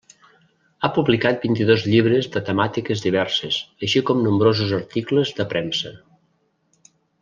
[0.81, 5.97] Ha publicat vint-i-dos llibres de temàtiques diverses així com nombrosos articles de premsa.